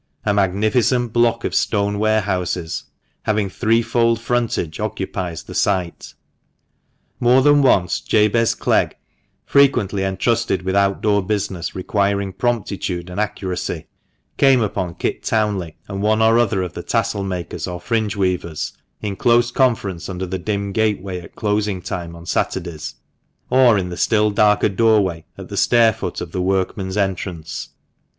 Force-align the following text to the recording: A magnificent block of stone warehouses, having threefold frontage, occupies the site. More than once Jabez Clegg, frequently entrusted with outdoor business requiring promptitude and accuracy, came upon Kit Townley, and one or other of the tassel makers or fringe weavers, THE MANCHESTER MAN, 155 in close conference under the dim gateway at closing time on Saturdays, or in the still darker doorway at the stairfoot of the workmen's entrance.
A 0.25 0.33
magnificent 0.33 1.13
block 1.13 1.43
of 1.43 1.53
stone 1.53 1.99
warehouses, 1.99 2.85
having 3.21 3.51
threefold 3.51 4.19
frontage, 4.19 4.79
occupies 4.79 5.43
the 5.43 5.53
site. 5.53 6.15
More 7.19 7.43
than 7.43 7.61
once 7.61 7.99
Jabez 8.01 8.55
Clegg, 8.55 8.97
frequently 9.45 10.03
entrusted 10.03 10.63
with 10.63 10.75
outdoor 10.75 11.21
business 11.23 11.75
requiring 11.75 12.33
promptitude 12.33 13.11
and 13.11 13.19
accuracy, 13.19 13.85
came 14.37 14.61
upon 14.63 14.95
Kit 14.95 15.21
Townley, 15.21 15.75
and 15.87 16.01
one 16.01 16.19
or 16.23 16.39
other 16.39 16.63
of 16.63 16.73
the 16.73 16.81
tassel 16.81 17.23
makers 17.23 17.67
or 17.67 17.79
fringe 17.79 18.15
weavers, 18.15 18.73
THE 19.01 19.09
MANCHESTER 19.09 19.29
MAN, 19.29 19.35
155 19.53 19.89
in 19.91 20.01
close 20.01 20.05
conference 20.07 20.09
under 20.09 20.25
the 20.25 20.43
dim 20.43 20.71
gateway 20.71 21.21
at 21.21 21.35
closing 21.35 21.79
time 21.79 22.15
on 22.15 22.25
Saturdays, 22.25 22.95
or 23.51 23.77
in 23.77 23.89
the 23.89 23.95
still 23.97 24.31
darker 24.31 24.69
doorway 24.69 25.25
at 25.37 25.49
the 25.49 25.55
stairfoot 25.57 26.21
of 26.21 26.31
the 26.31 26.41
workmen's 26.41 26.97
entrance. 26.97 27.69